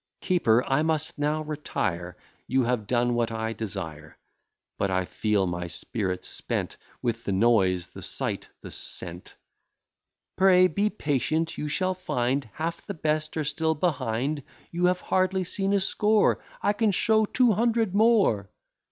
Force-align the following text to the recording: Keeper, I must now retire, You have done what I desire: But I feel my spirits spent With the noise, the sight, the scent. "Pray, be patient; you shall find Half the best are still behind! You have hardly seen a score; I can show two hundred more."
Keeper, 0.21 0.63
I 0.65 0.81
must 0.81 1.15
now 1.19 1.43
retire, 1.43 2.17
You 2.47 2.63
have 2.63 2.87
done 2.87 3.13
what 3.13 3.31
I 3.31 3.53
desire: 3.53 4.17
But 4.79 4.89
I 4.89 5.05
feel 5.05 5.45
my 5.45 5.67
spirits 5.67 6.27
spent 6.27 6.77
With 7.03 7.23
the 7.23 7.31
noise, 7.31 7.89
the 7.89 8.01
sight, 8.01 8.49
the 8.61 8.71
scent. 8.71 9.35
"Pray, 10.37 10.65
be 10.65 10.89
patient; 10.89 11.55
you 11.55 11.67
shall 11.67 11.93
find 11.93 12.49
Half 12.53 12.87
the 12.87 12.95
best 12.95 13.37
are 13.37 13.43
still 13.43 13.75
behind! 13.75 14.41
You 14.71 14.85
have 14.87 15.01
hardly 15.01 15.43
seen 15.43 15.71
a 15.71 15.79
score; 15.79 16.43
I 16.63 16.73
can 16.73 16.89
show 16.89 17.25
two 17.25 17.51
hundred 17.51 17.93
more." 17.93 18.49